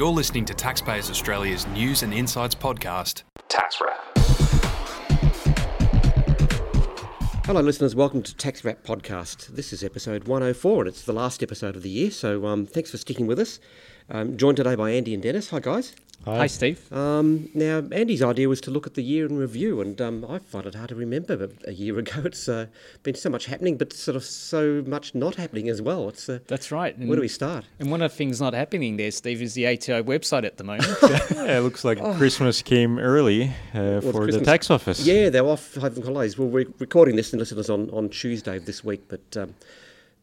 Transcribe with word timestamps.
You're 0.00 0.08
listening 0.08 0.46
to 0.46 0.54
Taxpayers 0.54 1.10
Australia's 1.10 1.66
News 1.66 2.02
and 2.02 2.14
Insights 2.14 2.54
podcast, 2.54 3.24
Tax 3.50 3.82
Wrap. 3.82 4.00
Hello, 7.44 7.60
listeners. 7.60 7.94
Welcome 7.94 8.22
to 8.22 8.34
Tax 8.34 8.64
Wrap 8.64 8.82
Podcast. 8.82 9.48
This 9.48 9.74
is 9.74 9.84
episode 9.84 10.26
104, 10.26 10.80
and 10.80 10.88
it's 10.88 11.02
the 11.02 11.12
last 11.12 11.42
episode 11.42 11.76
of 11.76 11.82
the 11.82 11.90
year. 11.90 12.10
So, 12.10 12.46
um, 12.46 12.64
thanks 12.64 12.90
for 12.90 12.96
sticking 12.96 13.26
with 13.26 13.38
us. 13.38 13.60
Um, 14.10 14.36
joined 14.36 14.56
today 14.56 14.74
by 14.74 14.90
Andy 14.90 15.14
and 15.14 15.22
Dennis. 15.22 15.50
Hi, 15.50 15.60
guys. 15.60 15.94
Hi, 16.26 16.48
Steve. 16.48 16.92
Um, 16.92 17.48
now, 17.54 17.82
Andy's 17.92 18.22
idea 18.22 18.46
was 18.46 18.60
to 18.62 18.70
look 18.70 18.86
at 18.86 18.92
the 18.92 19.02
year 19.02 19.24
in 19.24 19.38
review, 19.38 19.80
and 19.80 19.98
um, 20.02 20.26
I 20.28 20.38
find 20.38 20.66
it 20.66 20.74
hard 20.74 20.90
to 20.90 20.94
remember. 20.94 21.34
But 21.34 21.52
a 21.66 21.72
year 21.72 21.98
ago, 21.98 22.22
it's 22.26 22.46
uh, 22.46 22.66
been 23.02 23.14
so 23.14 23.30
much 23.30 23.46
happening, 23.46 23.78
but 23.78 23.94
sort 23.94 24.16
of 24.16 24.24
so 24.24 24.82
much 24.86 25.14
not 25.14 25.36
happening 25.36 25.70
as 25.70 25.80
well. 25.80 26.10
It's 26.10 26.28
uh, 26.28 26.40
That's 26.46 26.70
right. 26.70 26.98
where 26.98 27.16
do 27.16 27.22
we 27.22 27.28
start? 27.28 27.64
And 27.78 27.90
one 27.90 28.02
of 28.02 28.10
the 28.10 28.16
things 28.18 28.38
not 28.38 28.52
happening 28.52 28.98
there, 28.98 29.10
Steve, 29.12 29.40
is 29.40 29.54
the 29.54 29.66
ATO 29.66 30.02
website 30.02 30.44
at 30.44 30.58
the 30.58 30.64
moment. 30.64 30.88
Yeah, 31.30 31.58
it 31.58 31.60
looks 31.62 31.84
like 31.84 31.98
Christmas 32.18 32.60
came 32.60 32.98
early 32.98 33.44
uh, 33.44 33.50
Well, 33.72 34.00
for 34.02 34.12
the 34.12 34.18
Christmas- 34.32 34.46
tax 34.46 34.70
office. 34.70 35.06
Yeah, 35.06 35.30
they're 35.30 35.46
off 35.46 35.74
having 35.76 36.02
holidays. 36.04 36.36
Well, 36.36 36.48
we're 36.48 36.66
recording 36.80 37.16
this, 37.16 37.32
and 37.32 37.40
listeners, 37.40 37.70
on, 37.70 37.88
on 37.90 38.10
Tuesday 38.10 38.56
of 38.58 38.66
this 38.66 38.84
week, 38.84 39.04
but 39.08 39.36
um, 39.38 39.54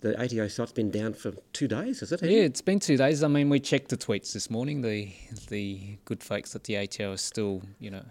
the 0.01 0.19
ATO 0.21 0.47
site's 0.47 0.71
been 0.71 0.91
down 0.91 1.13
for 1.13 1.31
two 1.53 1.67
days, 1.67 2.01
is 2.01 2.11
it? 2.11 2.21
yeah, 2.23 2.41
it's 2.43 2.61
been 2.61 2.79
two 2.79 2.97
days. 2.97 3.23
I 3.23 3.27
mean, 3.27 3.49
we 3.49 3.59
checked 3.59 3.89
the 3.89 3.97
tweets 3.97 4.33
this 4.33 4.49
morning. 4.49 4.81
The 4.81 5.11
the 5.49 5.97
good 6.05 6.23
folks 6.23 6.55
at 6.55 6.63
the 6.65 6.77
ATO 6.77 7.13
are 7.13 7.17
still, 7.17 7.61
you 7.79 7.89
know, 7.91 8.05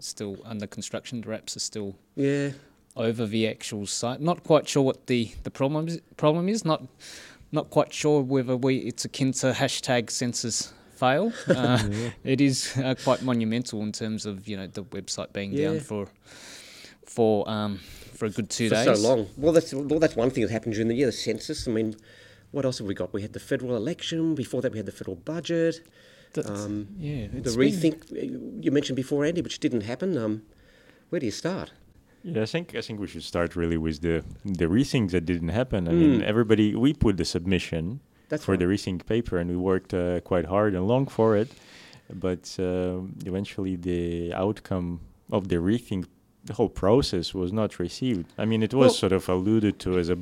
still 0.00 0.36
under 0.44 0.66
construction. 0.66 1.20
The 1.20 1.28
reps 1.28 1.56
are 1.56 1.60
still 1.60 1.96
Yeah. 2.16 2.50
over 2.96 3.26
the 3.26 3.46
actual 3.48 3.86
site. 3.86 4.20
Not 4.20 4.42
quite 4.44 4.68
sure 4.68 4.82
what 4.82 5.06
the, 5.06 5.30
the 5.44 5.50
problem 5.50 5.86
is, 5.88 6.00
problem 6.16 6.48
is. 6.48 6.64
Not 6.64 6.82
not 7.52 7.70
quite 7.70 7.92
sure 7.94 8.20
whether 8.20 8.56
we 8.56 8.76
it's 8.78 9.04
akin 9.06 9.32
to 9.32 9.52
hashtag 9.52 10.10
census 10.10 10.72
fail. 10.96 11.32
Uh, 11.48 11.78
It 12.24 12.40
is 12.40 12.76
uh, 12.76 12.94
quite 13.04 13.22
monumental 13.22 13.80
in 13.82 13.92
terms 13.92 14.26
of 14.26 14.48
you 14.48 14.56
know 14.56 14.66
the 14.66 14.82
website 14.84 15.32
being 15.32 15.52
Yeah. 15.52 15.68
down 15.68 15.80
for 15.80 16.08
for 17.06 17.48
um 17.48 17.78
for 18.18 18.26
a 18.26 18.30
good 18.30 18.48
two 18.50 18.68
for 18.68 18.74
days. 18.76 19.00
so 19.02 19.08
long. 19.08 19.20
Well, 19.42 19.52
that's 19.56 19.70
well, 19.72 20.00
that's 20.04 20.16
one 20.24 20.30
thing 20.30 20.42
that 20.44 20.52
happened 20.58 20.74
during 20.74 20.88
the 20.92 20.98
year. 21.00 21.06
The 21.06 21.12
census. 21.28 21.58
I 21.68 21.70
mean, 21.78 21.88
what 22.54 22.64
else 22.66 22.78
have 22.78 22.86
we 22.92 22.94
got? 23.02 23.08
We 23.18 23.22
had 23.26 23.32
the 23.38 23.44
federal 23.52 23.74
election. 23.82 24.34
Before 24.34 24.60
that, 24.62 24.70
we 24.72 24.78
had 24.82 24.86
the 24.92 24.96
federal 25.00 25.16
budget. 25.32 25.74
Um, 26.44 26.74
yeah, 26.98 27.26
the 27.32 27.38
it's 27.38 27.56
been- 27.56 27.72
rethink 27.72 27.98
uh, 28.12 28.16
you 28.64 28.70
mentioned 28.78 28.96
before, 28.96 29.20
Andy, 29.28 29.40
which 29.46 29.58
didn't 29.60 29.84
happen. 29.92 30.10
Um, 30.24 30.42
where 31.08 31.20
do 31.20 31.26
you 31.26 31.32
start? 31.44 31.68
Yeah, 32.22 32.42
I 32.42 32.46
think 32.46 32.74
I 32.74 32.82
think 32.86 32.96
we 33.00 33.06
should 33.12 33.22
start 33.34 33.50
really 33.56 33.78
with 33.86 33.98
the 34.06 34.16
the 34.44 34.66
rethink 34.66 35.06
that 35.14 35.24
didn't 35.32 35.52
happen. 35.60 35.80
I 35.88 35.92
mean, 35.92 36.22
everybody 36.32 36.66
we 36.84 36.90
put 36.92 37.16
the 37.16 37.24
submission 37.24 37.84
Hmm. 37.84 37.96
That's 38.30 38.44
for 38.44 38.52
right. 38.52 38.60
the 38.62 38.66
rethink 38.74 39.06
paper, 39.06 39.34
and 39.40 39.48
we 39.48 39.56
worked 39.72 39.92
uh, 39.94 40.20
quite 40.30 40.44
hard 40.54 40.74
and 40.76 40.82
long 40.92 41.06
for 41.18 41.28
it. 41.42 41.48
But 42.26 42.44
uh, 42.58 42.98
eventually, 43.30 43.74
the 43.76 44.34
outcome 44.44 45.00
of 45.36 45.42
the 45.48 45.56
rethink, 45.70 46.04
the 46.48 46.54
whole 46.54 46.68
process, 46.68 47.32
was 47.34 47.52
not 47.52 47.78
received. 47.78 48.26
I 48.36 48.44
mean, 48.44 48.62
it 48.62 48.74
was 48.74 48.88
Well- 48.88 48.94
sort 49.02 49.12
of 49.12 49.28
alluded 49.28 49.78
to 49.80 49.98
as 49.98 50.08
a, 50.10 50.18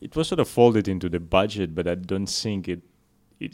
it 0.00 0.16
was 0.16 0.26
sort 0.28 0.40
of 0.40 0.48
folded 0.48 0.88
into 0.88 1.08
the 1.08 1.20
budget, 1.20 1.74
but 1.74 1.86
I 1.86 1.94
don't 1.94 2.26
think 2.42 2.68
it 2.68 2.80
it 3.38 3.52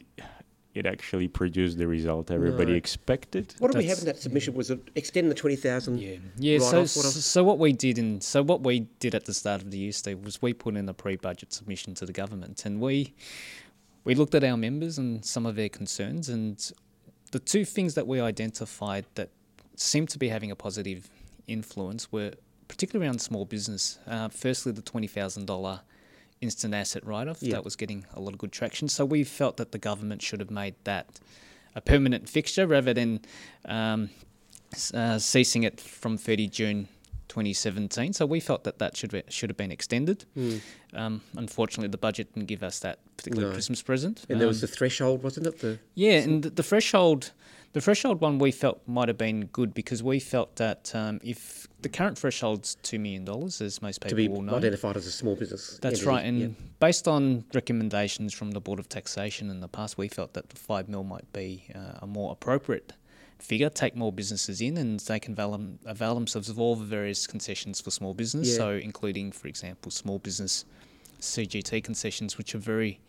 it 0.75 0.85
actually 0.85 1.27
produced 1.29 1.79
the 1.79 1.87
result 1.89 2.31
everybody 2.31 2.73
No. 2.73 2.77
expected. 2.85 3.55
What 3.59 3.73
did 3.73 3.79
we 3.79 3.87
have 3.87 3.99
in 3.99 4.05
that 4.11 4.19
submission? 4.19 4.53
Was 4.55 4.71
it 4.71 4.81
extend 4.95 5.31
the 5.31 5.35
twenty 5.43 5.57
thousand? 5.57 5.99
Yeah, 6.01 6.17
yeah. 6.39 6.59
So, 6.59 6.79
what 6.81 6.89
so 7.35 7.45
what 7.45 7.59
we 7.59 7.73
did 7.73 7.99
in 7.99 8.21
so 8.21 8.43
what 8.43 8.61
we 8.63 8.81
did 9.05 9.15
at 9.15 9.25
the 9.25 9.35
start 9.35 9.61
of 9.63 9.71
the 9.73 9.79
year, 9.79 9.93
Steve, 9.93 10.19
was 10.25 10.41
we 10.43 10.53
put 10.55 10.77
in 10.77 10.89
a 10.89 10.95
pre-budget 10.95 11.53
submission 11.53 11.95
to 11.95 12.05
the 12.07 12.13
government, 12.13 12.65
and 12.67 12.81
we 12.81 13.13
we 14.05 14.15
looked 14.15 14.35
at 14.35 14.45
our 14.45 14.57
members 14.57 14.99
and 14.99 15.25
some 15.25 15.47
of 15.51 15.55
their 15.57 15.69
concerns, 15.81 16.29
and 16.29 16.55
the 17.33 17.41
two 17.41 17.65
things 17.65 17.95
that 17.95 18.07
we 18.07 18.21
identified 18.21 19.05
that 19.15 19.31
seemed 19.77 20.09
to 20.11 20.19
be 20.19 20.29
having 20.29 20.51
a 20.51 20.57
positive 20.57 21.11
influence 21.49 22.11
were 22.13 22.33
particularly 22.69 23.07
around 23.07 23.21
small 23.21 23.45
business. 23.45 23.99
Uh, 24.07 24.29
firstly, 24.29 24.73
the 24.73 24.83
twenty 24.83 25.07
thousand 25.07 25.47
dollar 25.47 25.81
instant 26.43 26.75
asset 26.75 27.05
write-off 27.07 27.39
Yeah. 27.43 27.53
that 27.55 27.65
was 27.65 27.77
getting 27.77 28.05
a 28.13 28.21
lot 28.21 28.33
of 28.35 28.39
good 28.39 28.53
traction. 28.53 28.89
So 28.89 29.05
we 29.07 29.25
felt 29.25 29.57
that 29.57 29.73
the 29.73 29.79
government 29.79 30.21
should 30.23 30.41
have 30.41 30.51
made 30.51 30.75
that 30.85 31.07
a 31.75 31.81
permanent 31.81 32.29
fixture 32.29 32.67
rather 32.67 32.93
than 32.93 33.21
um, 33.65 34.11
uh, 34.93 35.19
ceasing 35.19 35.63
it 35.63 35.81
from 35.81 36.19
30 36.19 36.49
June 36.49 36.89
2017. 37.29 38.13
So 38.13 38.27
we 38.27 38.41
felt 38.41 38.65
that 38.65 38.79
that 38.79 38.97
should 38.97 39.11
be, 39.13 39.23
should 39.31 39.49
have 39.51 39.57
been 39.57 39.73
extended. 39.73 40.25
Um, 40.93 41.23
unfortunately, 41.37 41.89
the 41.89 41.99
budget 41.99 42.33
didn't 42.35 42.49
give 42.49 42.63
us 42.63 42.79
that 42.81 42.99
particular 43.17 43.49
No. 43.49 43.53
Christmas 43.55 43.81
present. 43.83 44.25
And 44.29 44.39
there 44.41 44.47
was 44.49 44.59
Um, 44.63 44.69
the 44.69 44.75
threshold, 44.77 45.23
wasn't 45.23 45.47
it? 45.47 45.61
The 45.61 45.79
yeah, 45.95 46.19
and 46.21 46.43
the, 46.43 46.51
the 46.51 46.63
threshold, 46.63 47.33
the 47.77 47.83
threshold 47.83 48.23
one 48.23 48.39
we 48.39 48.51
felt 48.51 48.81
might 48.87 49.07
have 49.07 49.19
been 49.19 49.45
good 49.49 49.75
because 49.75 50.03
we 50.03 50.19
felt 50.19 50.57
that 50.57 50.91
um, 50.95 51.21
if 51.23 51.69
the 51.83 51.91
current 51.91 52.17
threshold's 52.17 52.77
two 52.77 52.99
million 52.99 53.23
dollars, 53.23 53.61
as 53.61 53.83
most 53.83 54.01
people 54.01 54.37
will 54.37 54.41
know, 54.41 54.55
identified 54.55 54.97
as 54.97 55.07
a 55.07 55.13
small 55.13 55.37
business. 55.37 55.79
that's 55.83 55.97
entity. 56.01 56.07
right. 56.09 56.25
And 56.25 56.41
Yeah. 56.41 56.49
based 56.81 57.07
on 57.07 57.45
recommendations 57.53 58.33
from 58.33 58.53
the 58.53 58.61
Board 58.61 58.79
of 58.79 58.89
Taxation 58.89 59.51
in 59.51 59.61
the 59.61 59.69
past, 59.69 59.99
we 59.99 60.09
felt 60.09 60.33
that 60.33 60.49
the 60.49 60.57
five 60.57 60.89
mil 60.89 61.05
might 61.05 61.31
be 61.35 61.65
uh, 61.75 61.99
a 62.01 62.07
more 62.07 62.33
appropriate 62.33 62.95
figure, 63.39 63.69
take 63.69 63.95
more 63.95 64.11
businesses 64.11 64.63
in, 64.63 64.79
and 64.79 64.99
they 65.01 65.21
can 65.21 65.35
avail, 65.35 65.51
them, 65.53 65.79
avail 65.85 66.15
themselves 66.15 66.49
of 66.49 66.59
all 66.59 66.77
the 66.77 66.87
various 66.87 67.27
concessions 67.27 67.83
for 67.83 67.91
small 67.91 68.15
business. 68.15 68.49
Yeah. 68.53 68.57
So, 68.57 68.71
including, 68.71 69.33
for 69.33 69.49
example, 69.49 69.91
small 69.91 70.19
business 70.19 70.65
CGT 71.21 71.85
concessions, 71.85 72.39
which 72.39 72.55
are 72.55 72.59
very 72.75 73.01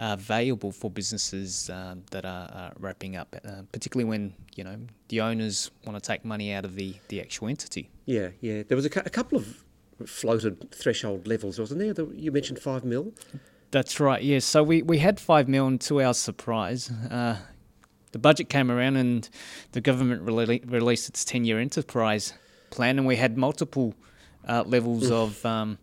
uh, 0.00 0.16
valuable 0.16 0.72
for 0.72 0.90
businesses 0.90 1.68
uh, 1.70 1.94
that 2.10 2.24
are 2.24 2.48
uh, 2.52 2.70
wrapping 2.80 3.14
up, 3.16 3.36
uh, 3.44 3.62
particularly 3.70 4.08
when 4.08 4.32
you 4.56 4.64
know 4.64 4.76
the 5.08 5.20
owners 5.20 5.70
want 5.84 6.02
to 6.02 6.04
take 6.04 6.24
money 6.24 6.52
out 6.52 6.64
of 6.64 6.74
the, 6.74 6.94
the 7.08 7.20
actual 7.20 7.48
entity. 7.48 7.90
Yeah, 8.06 8.30
yeah. 8.40 8.62
There 8.66 8.76
was 8.76 8.86
a, 8.86 8.90
cou- 8.90 9.02
a 9.04 9.10
couple 9.10 9.36
of 9.38 9.62
floated 10.06 10.70
threshold 10.72 11.26
levels, 11.26 11.58
wasn't 11.58 11.80
there? 11.80 11.92
The, 11.92 12.06
you 12.16 12.32
mentioned 12.32 12.58
five 12.58 12.82
mil. 12.84 13.12
That's 13.70 14.00
right. 14.00 14.22
Yes. 14.22 14.44
So 14.44 14.62
we, 14.64 14.82
we 14.82 14.98
had 14.98 15.20
five 15.20 15.48
mil, 15.48 15.66
and 15.66 15.80
to 15.82 16.00
our 16.00 16.14
surprise, 16.14 16.90
uh, 17.10 17.36
the 18.12 18.18
budget 18.18 18.48
came 18.48 18.70
around, 18.70 18.96
and 18.96 19.28
the 19.72 19.80
government 19.82 20.24
rele- 20.24 20.68
released 20.70 21.08
its 21.10 21.24
ten 21.24 21.44
year 21.44 21.58
enterprise 21.60 22.32
plan, 22.70 22.98
and 22.98 23.06
we 23.06 23.16
had 23.16 23.36
multiple 23.36 23.94
uh, 24.48 24.64
levels 24.66 25.10
of 25.10 25.44
um, 25.44 25.78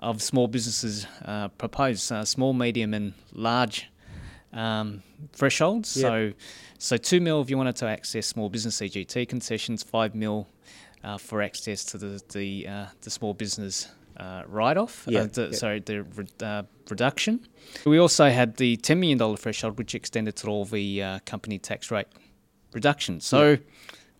of 0.00 0.22
small 0.22 0.48
businesses 0.48 1.06
uh, 1.24 1.48
proposed, 1.48 2.10
uh, 2.10 2.24
small, 2.24 2.52
medium, 2.52 2.94
and 2.94 3.12
large 3.32 3.88
um, 4.52 5.02
thresholds. 5.32 5.96
Yep. 5.96 6.02
So 6.02 6.32
so 6.78 6.96
two 6.96 7.20
mil 7.20 7.40
if 7.42 7.50
you 7.50 7.56
wanted 7.58 7.76
to 7.76 7.86
access 7.86 8.26
small 8.26 8.48
business 8.48 8.80
CGT 8.80 9.28
concessions, 9.28 9.82
five 9.82 10.14
mil 10.14 10.48
uh, 11.04 11.18
for 11.18 11.42
access 11.42 11.84
to 11.86 11.98
the 11.98 12.22
the 12.32 12.66
uh, 12.66 12.86
the 13.02 13.10
small 13.10 13.34
business 13.34 13.88
uh, 14.16 14.42
write 14.46 14.76
off. 14.76 15.04
Yeah, 15.06 15.20
Uh, 15.20 15.26
the, 15.26 15.42
yeah. 15.52 15.56
Sorry, 15.56 15.80
the 15.80 16.02
re- 16.02 16.26
uh, 16.42 16.62
reduction. 16.88 17.46
We 17.84 17.98
also 17.98 18.28
had 18.30 18.56
the 18.56 18.76
ten 18.76 19.00
million 19.00 19.18
dollar 19.18 19.36
threshold, 19.36 19.78
which 19.78 19.94
extended 19.94 20.36
to 20.36 20.48
all 20.48 20.64
the 20.64 21.02
uh, 21.02 21.18
company 21.26 21.58
tax 21.58 21.90
rate 21.90 22.08
reduction. 22.72 23.20
So 23.20 23.58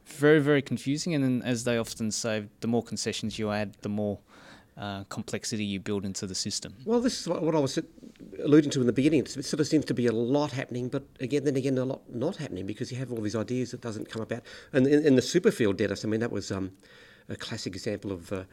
very 0.05 0.41
very 0.41 0.63
confusing. 0.63 1.15
And 1.15 1.25
then, 1.25 1.43
as 1.45 1.65
they 1.65 1.79
often 1.79 2.11
say, 2.11 2.45
the 2.61 2.69
more 2.69 2.83
concessions 2.83 3.39
you 3.39 3.51
add, 3.51 3.75
the 3.81 3.89
more 3.89 4.19
uh, 4.77 5.05
complexity 5.05 5.65
you 5.65 5.81
build 5.81 6.05
into 6.05 6.27
the 6.27 6.35
system. 6.35 6.75
Well, 6.85 7.01
this 7.01 7.21
is 7.21 7.29
what, 7.29 7.43
what 7.43 7.55
I 7.55 7.59
was 7.59 7.79
alluding 8.43 8.71
to 8.71 8.81
in 8.81 8.87
the 8.87 8.93
beginning. 8.93 9.21
It 9.21 9.29
sort 9.29 9.61
of 9.61 9.67
seems 9.67 9.85
to 9.87 9.95
be 9.95 10.07
a 10.07 10.13
lot 10.13 10.53
happening, 10.53 10.89
but 10.89 11.05
again, 11.21 11.45
then 11.45 11.57
again, 11.57 11.79
a 11.79 11.85
lot 11.85 12.03
not 12.09 12.37
happening 12.37 12.67
because 12.67 12.91
you 12.91 12.99
have 12.99 13.13
all 13.13 13.21
these 13.21 13.37
ideas 13.37 13.71
that 13.73 13.81
doesn't 13.81 14.09
come 14.09 14.23
about. 14.23 14.43
And 14.73 14.87
in, 14.87 15.07
in 15.07 15.17
the 15.17 15.23
Superfield, 15.23 15.77
Dennis, 15.77 16.05
I 16.05 16.09
mean, 16.09 16.21
that 16.21 16.33
was 16.33 16.51
um, 16.51 16.73
a 17.29 17.37
classic 17.37 17.75
example 17.75 18.13
of 18.13 18.33
uh, 18.33 18.45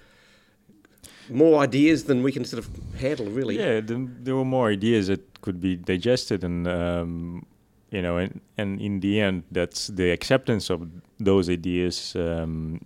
more 1.29 1.61
ideas 1.61 2.05
than 2.05 2.23
we 2.23 2.31
can 2.31 2.45
sort 2.45 2.63
of 2.63 2.69
handle, 2.99 3.27
really. 3.27 3.57
Yeah, 3.57 3.81
the, 3.81 4.09
there 4.19 4.35
were 4.35 4.45
more 4.45 4.69
ideas 4.69 5.07
that 5.07 5.41
could 5.41 5.59
be 5.59 5.75
digested, 5.75 6.43
and 6.43 6.67
um, 6.67 7.45
you 7.91 8.01
know, 8.01 8.17
and, 8.17 8.41
and 8.57 8.81
in 8.81 8.99
the 8.99 9.21
end, 9.21 9.43
that's 9.51 9.87
the 9.87 10.11
acceptance 10.11 10.69
of 10.69 10.89
those 11.19 11.49
ideas 11.49 12.15
um, 12.15 12.79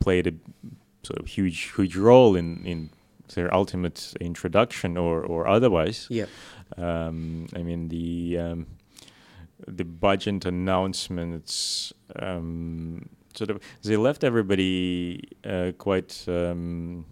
played 0.00 0.26
a 0.26 0.32
sort 1.02 1.18
of 1.20 1.26
huge, 1.26 1.72
huge 1.76 1.96
role 1.96 2.36
in 2.36 2.64
in 2.64 2.90
their 3.34 3.52
ultimate 3.54 4.14
introduction 4.20 4.96
or 4.96 5.22
or 5.24 5.46
otherwise. 5.48 6.06
Yeah. 6.10 6.26
Um, 6.76 7.46
I 7.56 7.62
mean 7.62 7.88
the 7.88 8.38
um, 8.38 8.66
the 9.66 9.84
budget 9.84 10.44
announcements 10.46 11.92
um, 12.16 13.08
sort 13.34 13.50
of 13.50 13.60
they 13.82 13.96
left 13.96 14.24
everybody 14.24 15.20
uh, 15.44 15.72
quite 15.78 16.24
um, 16.28 17.04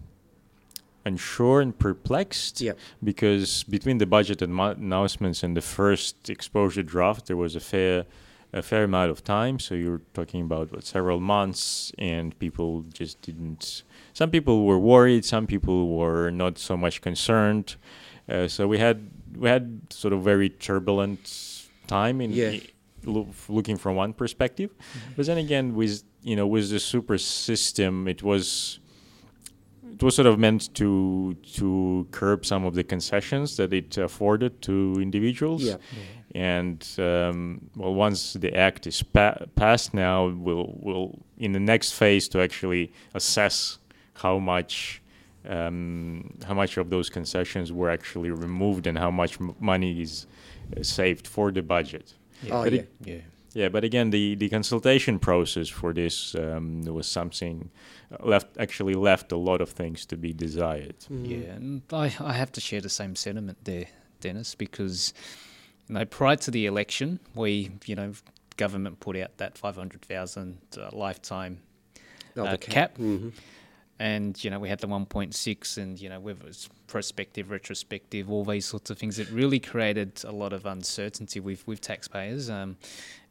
unsure 1.05 1.61
and 1.61 1.77
perplexed 1.77 2.61
Yeah. 2.61 2.73
because 3.03 3.63
between 3.63 3.97
the 3.97 4.05
budget 4.05 4.41
announcements 4.41 5.43
and 5.43 5.55
the 5.57 5.61
first 5.61 6.29
exposure 6.29 6.83
draft 6.83 7.25
there 7.27 7.37
was 7.37 7.55
a 7.55 7.59
fair 7.59 8.05
a 8.53 8.61
fair 8.61 8.83
amount 8.83 9.09
of 9.11 9.23
time 9.23 9.59
so 9.59 9.75
you're 9.75 10.01
talking 10.13 10.41
about 10.41 10.71
what, 10.71 10.83
several 10.83 11.19
months 11.19 11.91
and 11.97 12.37
people 12.39 12.83
just 12.93 13.21
didn't 13.21 13.83
some 14.13 14.29
people 14.29 14.65
were 14.65 14.79
worried 14.79 15.23
some 15.23 15.47
people 15.47 15.87
were 15.97 16.29
not 16.31 16.57
so 16.57 16.75
much 16.75 17.01
concerned 17.01 17.75
uh, 18.29 18.47
so 18.47 18.67
we 18.67 18.77
had 18.77 19.09
we 19.37 19.47
had 19.49 19.81
sort 19.89 20.13
of 20.13 20.21
very 20.21 20.49
turbulent 20.49 21.67
time 21.87 22.21
in 22.21 22.31
Yeah. 22.31 22.59
lo- 23.05 23.27
looking 23.49 23.77
from 23.77 23.95
one 23.95 24.13
perspective. 24.13 24.69
Mm-hmm. 24.77 25.11
But 25.15 25.25
then 25.25 25.37
again, 25.37 25.73
with 25.75 26.03
you 26.21 26.35
know 26.35 26.47
with 26.47 26.69
the 26.69 26.79
super 26.79 27.17
system, 27.17 28.07
it 28.07 28.21
was 28.23 28.79
it 29.93 30.01
was 30.03 30.15
sort 30.15 30.27
of 30.27 30.37
meant 30.39 30.73
to 30.75 31.35
to 31.57 32.07
curb 32.11 32.45
some 32.45 32.63
of 32.65 32.73
the 32.75 32.83
concessions 32.83 33.57
that 33.57 33.73
it 33.73 33.97
afforded 33.97 34.61
to 34.63 34.95
individuals. 35.01 35.63
Yeah. 35.63 35.77
And 36.35 36.85
um, 36.97 37.69
well, 37.75 37.93
once 37.93 38.33
the 38.33 38.55
act 38.55 38.87
is 38.87 39.03
pa- 39.03 39.45
passed, 39.55 39.93
now 39.93 40.27
we'll 40.27 40.73
we'll 40.79 41.19
in 41.37 41.51
the 41.51 41.59
next 41.59 41.91
phase 41.91 42.29
to 42.29 42.41
actually 42.41 42.91
assess 43.13 43.79
how 44.13 44.39
much 44.39 45.01
um, 45.49 46.37
how 46.47 46.53
much 46.53 46.77
of 46.77 46.89
those 46.89 47.09
concessions 47.09 47.71
were 47.71 47.89
actually 47.89 48.29
removed 48.31 48.87
and 48.87 48.97
how 48.97 49.11
much 49.11 49.39
m- 49.41 49.55
money 49.59 50.01
is 50.01 50.25
uh, 50.77 50.83
saved 50.83 51.27
for 51.27 51.51
the 51.51 51.61
budget. 51.61 52.13
Yeah. 52.43 52.53
Oh, 52.53 52.63
but 52.63 52.73
yeah. 52.73 52.79
It, 52.81 52.89
Yeah. 53.05 53.21
yeah, 53.53 53.69
but 53.69 53.83
again, 53.83 54.11
the, 54.11 54.35
the 54.35 54.49
consultation 54.49 55.19
process 55.19 55.67
for 55.69 55.93
this 55.93 56.35
um, 56.35 56.83
was 56.85 57.07
something 57.07 57.69
uh, 58.11 58.25
left 58.25 58.47
actually 58.59 58.93
left 58.93 59.31
a 59.31 59.37
lot 59.37 59.61
of 59.61 59.69
things 59.69 60.05
to 60.05 60.15
be 60.15 60.31
desired. 60.33 60.95
Mm. 61.11 61.27
Yeah, 61.29 61.55
and 61.55 61.81
I, 61.91 62.13
I 62.19 62.33
have 62.33 62.51
to 62.53 62.61
share 62.61 62.81
the 62.81 62.89
same 62.89 63.15
sentiment 63.15 63.57
there, 63.63 63.85
Dennis, 64.21 64.55
because 64.55 65.13
you 65.91 65.99
know 65.99 66.05
prior 66.05 66.37
to 66.37 66.51
the 66.51 66.65
election, 66.65 67.19
we 67.35 67.71
you 67.85 67.95
know 67.95 68.13
government 68.57 68.99
put 68.99 69.17
out 69.17 69.37
that 69.37 69.57
five 69.57 69.75
hundred 69.75 70.01
thousand 70.01 70.57
uh, 70.77 70.89
lifetime 70.93 71.59
Oh, 72.37 72.45
uh, 72.45 72.51
the 72.51 72.57
cap, 72.57 72.95
hmm 72.97 73.29
and 73.99 74.43
you 74.43 74.49
know 74.49 74.57
we 74.59 74.67
had 74.67 74.79
the 74.79 74.87
one 74.87 75.05
point 75.05 75.35
six, 75.35 75.77
and 75.77 75.99
you 76.01 76.09
know 76.09 76.19
whether 76.19 76.47
it's 76.47 76.67
prospective, 76.87 77.51
retrospective, 77.51 78.31
all 78.31 78.43
these 78.43 78.65
sorts 78.65 78.89
of 78.89 78.97
things. 78.97 79.19
It 79.19 79.29
really 79.29 79.59
created 79.59 80.23
a 80.23 80.31
lot 80.31 80.53
of 80.53 80.65
uncertainty 80.65 81.39
with 81.39 81.67
with 81.67 81.81
taxpayers, 81.81 82.49
um, 82.49 82.77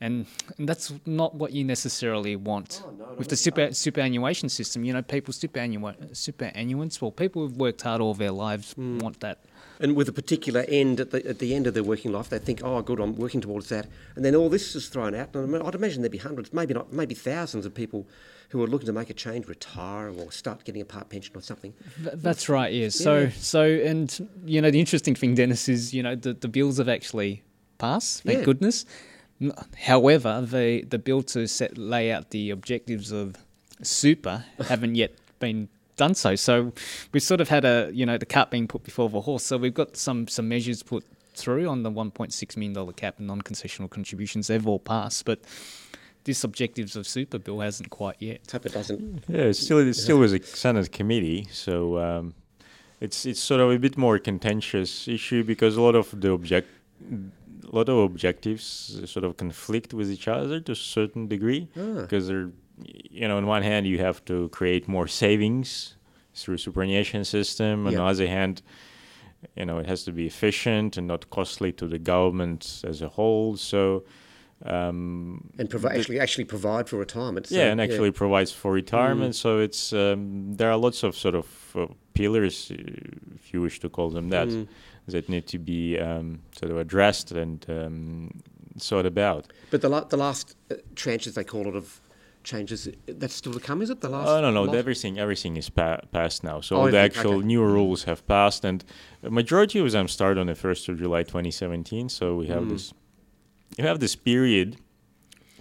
and, 0.01 0.27
and 0.59 0.69
that's 0.69 0.93
not 1.07 1.35
what 1.35 1.53
you 1.53 1.65
necessarily 1.65 2.37
want 2.37 2.83
with 3.19 3.29
the 3.29 3.37
super 3.37 3.73
superannuation 3.73 4.49
system. 4.49 4.85
You 4.85 4.93
know, 4.93 5.03
people 5.03 5.33
superannu 5.35 5.81
superannuants, 6.13 7.01
well, 7.03 7.11
people 7.11 7.43
who've 7.43 7.57
worked 7.57 7.83
hard 7.83 8.01
all 8.01 8.15
their 8.15 8.31
lives 8.31 8.75
want 8.77 9.21
that. 9.21 9.39
And 9.81 9.97
with 9.97 10.09
a 10.09 10.13
particular 10.13 10.65
end 10.69 11.01
at 11.01 11.11
the, 11.11 11.27
at 11.27 11.39
the 11.39 11.55
end 11.55 11.67
of 11.67 11.73
their 11.73 11.83
working 11.83 12.13
life, 12.13 12.29
they 12.29 12.39
think, 12.39 12.61
oh, 12.63 12.83
good, 12.83 13.01
I'm 13.01 13.17
working 13.17 13.41
towards 13.41 13.71
that. 13.71 13.87
And 14.15 14.25
then 14.25 14.35
all 14.37 14.51
this 14.51 14.77
is 14.77 14.89
thrown 14.89 15.15
out. 15.15 15.35
And 15.35 15.57
I'd 15.57 15.75
imagine 15.75 16.03
there'd 16.03 16.13
be 16.13 16.19
hundreds, 16.19 16.53
maybe 16.53 16.75
not, 16.75 16.93
maybe 16.93 17.15
thousands 17.15 17.65
of 17.65 17.75
people 17.75 18.07
who 18.51 18.63
are 18.63 18.67
looking 18.67 18.87
to 18.87 18.93
make 18.93 19.09
a 19.11 19.15
change, 19.15 19.49
retire, 19.49 20.11
or 20.11 20.31
start 20.31 20.65
getting 20.65 20.83
a 20.83 20.85
part 20.85 21.09
pension 21.09 21.35
or 21.37 21.41
something. 21.41 21.73
That's 21.99 22.49
right. 22.49 22.73
Yeah. 22.73 22.91
So 22.91 23.31
so 23.31 23.63
and 23.63 24.29
you 24.45 24.61
know 24.61 24.71
the 24.71 24.81
interesting 24.81 25.15
thing, 25.15 25.35
Dennis, 25.35 25.69
is 25.69 25.95
you 25.95 26.03
know 26.03 26.15
the 26.15 26.35
the 26.35 26.49
bills 26.49 26.79
have 26.79 26.89
actually 26.89 27.43
passed. 27.79 28.25
Thank 28.25 28.41
Yeah. 28.41 28.45
goodness. 28.45 28.85
However, 29.85 30.45
the 30.45 30.83
the 30.83 30.99
bill 30.99 31.23
to 31.23 31.47
set 31.47 31.79
lay 31.79 32.13
out 32.13 32.31
the 32.31 32.51
objectives 32.51 33.13
of 33.13 33.37
super 33.83 34.45
haven't 34.69 34.97
yet 34.97 35.15
been 35.39 35.69
done 36.05 36.15
so. 36.15 36.35
So 36.37 36.73
we've 37.13 37.23
sort 37.33 37.41
of 37.41 37.49
had 37.57 37.65
a 37.65 37.77
you 37.93 38.05
know 38.09 38.19
the 38.19 38.27
cart 38.37 38.49
being 38.51 38.67
put 38.75 38.83
before 38.91 39.09
the 39.09 39.21
horse. 39.29 39.45
So 39.45 39.55
we've 39.65 39.79
got 39.83 39.97
some 39.97 40.27
some 40.37 40.47
measures 40.49 40.83
put 40.83 41.05
through 41.43 41.67
on 41.69 41.83
the 41.85 41.91
1.6 41.91 42.57
million 42.57 42.73
dollar 42.75 42.93
cap 42.93 43.15
and 43.19 43.27
non-concessional 43.29 43.89
contributions. 43.89 44.47
They've 44.49 44.67
all 44.73 44.81
passed, 44.95 45.25
but 45.25 45.39
this 46.25 46.45
objectives 46.45 46.97
of 46.97 47.07
super 47.07 47.39
bill 47.39 47.61
hasn't 47.61 47.91
quite 47.91 48.17
yet. 48.19 48.41
Let's 48.53 48.67
it 48.67 48.73
doesn't. 48.73 49.25
Yeah, 49.29 49.51
it 49.53 49.55
still 49.65 49.79
it 49.79 49.95
still 49.95 50.19
was 50.19 50.33
a 50.33 50.41
Senate 50.43 50.91
committee, 50.93 51.47
so 51.65 51.99
um, 52.07 52.35
it's 53.01 53.25
it's 53.31 53.41
sort 53.51 53.61
of 53.61 53.71
a 53.71 53.79
bit 53.79 53.97
more 53.97 54.19
contentious 54.19 55.09
issue 55.09 55.43
because 55.45 55.77
a 55.77 55.83
lot 55.89 55.95
of 55.95 56.07
the 56.21 56.31
object 56.39 56.69
a 57.73 57.77
lot 57.77 57.89
of 57.89 57.97
objectives 58.11 58.65
sort 59.15 59.25
of 59.25 59.37
conflict 59.37 59.95
with 59.95 60.11
each 60.11 60.27
other 60.29 60.61
to 60.61 60.73
a 60.73 60.77
certain 60.99 61.29
degree 61.29 61.63
Ah. 61.77 62.03
because 62.03 62.27
they're 62.29 62.51
you 62.85 63.27
know 63.29 63.37
on 63.37 63.47
one 63.47 63.63
hand 63.63 63.87
you 63.87 63.99
have 63.99 64.25
to 64.25 64.49
create 64.51 64.89
more 64.89 65.07
savings 65.09 65.97
through 66.35 66.57
superannuation 66.59 67.25
system 67.25 67.87
on 67.87 67.93
the 67.95 68.03
other 68.03 68.27
hand 68.27 68.63
you 69.57 69.65
know 69.65 69.79
it 69.79 69.87
has 69.87 70.05
to 70.05 70.13
be 70.13 70.27
efficient 70.27 70.97
and 70.97 71.07
not 71.07 71.29
costly 71.31 71.73
to 71.73 71.87
the 71.87 71.99
government 71.99 72.83
as 72.85 73.03
a 73.03 73.09
whole 73.09 73.57
so 73.57 74.05
um, 74.65 75.51
And 75.59 75.71
provi- 75.71 75.89
actually, 75.99 76.21
actually 76.21 76.45
provide 76.45 76.87
for 76.89 76.99
retirement. 76.99 77.47
So, 77.47 77.55
yeah, 77.57 77.71
and 77.73 77.81
actually 77.81 78.11
provides 78.11 78.53
for 78.53 78.71
retirement. 78.73 79.35
So 79.35 79.59
it's 79.59 79.93
um, 79.95 80.55
there 80.57 80.71
are 80.71 80.77
lots 80.77 81.03
of 81.03 81.17
sort 81.17 81.35
of 81.35 81.47
uh, 81.75 81.87
pillars, 82.13 82.71
if 83.35 83.55
you 83.55 83.63
wish 83.63 83.81
to 83.81 83.89
call 83.89 84.11
them 84.11 84.29
that, 84.31 84.49
Mm. 84.49 84.67
that 85.07 85.29
need 85.29 85.47
to 85.47 85.59
be 85.59 85.99
um, 85.99 86.41
sort 86.53 86.71
of 86.73 86.77
addressed 86.79 87.33
and 87.33 87.65
um, 87.69 88.31
sought 88.77 89.07
about. 89.07 89.47
But 89.71 89.81
the, 89.81 89.89
la- 89.89 90.05
the 90.05 90.19
last 90.19 90.57
uh, 90.71 90.75
tranche, 90.95 91.27
as 91.27 91.35
they 91.35 91.45
call 91.45 91.67
it, 91.67 91.75
of 91.75 92.01
changes, 92.43 92.89
that's 93.07 93.35
still 93.35 93.53
to 93.53 93.61
come, 93.61 93.83
is 93.83 93.91
it? 93.91 94.01
The 94.01 94.09
last? 94.09 94.29
Oh 94.29 94.41
no, 94.41 94.51
no, 94.51 94.65
lot? 94.65 94.75
everything 94.77 95.19
everything 95.19 95.57
is 95.57 95.71
pa- 95.71 96.01
passed 96.13 96.43
now. 96.45 96.61
So 96.61 96.77
Oh, 96.77 96.81
all 96.81 96.91
the 96.91 96.99
actual 96.99 97.37
okay. 97.37 97.47
new 97.47 97.63
rules 97.65 98.05
have 98.05 98.27
passed, 98.27 98.65
and 98.65 98.85
a 99.23 99.31
majority 99.31 99.79
of 99.79 99.91
them 99.93 100.09
start 100.09 100.39
on 100.39 100.47
the 100.47 100.55
first 100.55 100.89
of 100.89 100.99
July, 100.99 101.23
2017. 101.23 102.09
So 102.09 102.37
we 102.37 102.47
have 102.49 102.65
Mm. 102.65 102.71
this, 102.71 102.93
you 103.79 103.85
have 103.85 103.99
this 104.01 104.17
period 104.17 104.77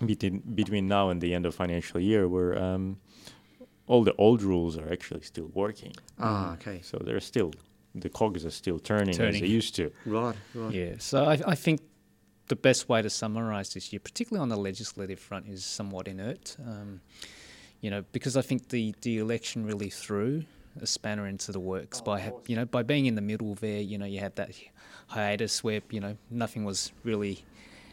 between 0.05 0.39
between 0.55 0.87
now 0.87 1.09
and 1.09 1.21
the 1.21 1.33
end 1.33 1.45
of 1.45 1.53
financial 1.55 1.99
year 1.99 2.27
where 2.27 2.57
um, 2.57 2.97
all 3.87 4.03
the 4.03 4.13
old 4.17 4.41
rules 4.41 4.77
are 4.77 4.91
actually 4.91 5.21
still 5.21 5.49
working. 5.53 5.93
Ah, 6.19 6.53
okay. 6.53 6.79
So 6.81 6.97
they're 7.03 7.19
still 7.19 7.51
the 7.95 8.09
cogs 8.09 8.45
are 8.45 8.51
still 8.51 8.79
turning, 8.79 9.19
as 9.19 9.39
they 9.39 9.47
used 9.47 9.75
to. 9.75 9.91
Right, 10.05 10.35
right. 10.53 10.73
Yeah, 10.73 10.93
so 10.99 11.25
I, 11.25 11.41
I 11.47 11.55
think 11.55 11.81
the 12.49 12.55
best 12.55 12.89
way 12.89 13.01
to 13.01 13.09
summarise 13.09 13.73
this 13.73 13.91
year, 13.93 13.99
particularly 13.99 14.41
on 14.41 14.49
the 14.49 14.57
legislative 14.57 15.19
front, 15.19 15.47
is 15.47 15.63
somewhat 15.63 16.07
inert. 16.07 16.55
Um, 16.65 16.99
you 17.81 17.89
know, 17.89 18.03
because 18.11 18.35
I 18.35 18.41
think 18.41 18.69
the, 18.69 18.93
the 19.01 19.17
election 19.19 19.65
really 19.65 19.89
threw 19.89 20.43
a 20.81 20.85
spanner 20.85 21.25
into 21.27 21.51
the 21.51 21.59
works 21.59 21.99
by 22.01 22.19
ha- 22.21 22.31
you 22.47 22.55
know 22.55 22.65
by 22.65 22.83
being 22.83 23.05
in 23.05 23.15
the 23.15 23.21
middle 23.21 23.55
there. 23.55 23.79
You 23.81 23.97
know, 23.97 24.05
you 24.05 24.19
had 24.19 24.35
that 24.35 24.51
hiatus 25.07 25.63
where 25.63 25.81
you 25.89 25.99
know 25.99 26.17
nothing 26.29 26.65
was 26.65 26.91
really 27.03 27.43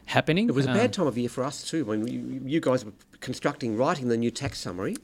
happening. 0.07 0.49
It 0.49 0.55
was 0.55 0.67
a 0.67 0.71
Um, 0.71 0.77
bad 0.77 0.93
time 0.93 1.07
of 1.07 1.17
year 1.17 1.29
for 1.29 1.45
us 1.45 1.63
too. 1.71 1.85
When 1.85 2.05
mean, 2.05 2.13
you, 2.13 2.41
you 2.55 2.61
guys 2.61 2.85
were 2.85 2.93
constructing, 3.21 3.77
writing 3.77 4.09
the 4.09 4.17
new 4.17 4.31
tax 4.31 4.59
summary, 4.61 4.97